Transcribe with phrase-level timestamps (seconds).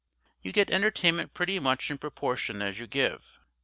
[0.41, 3.37] You get entertainment pretty much in proportion as you give.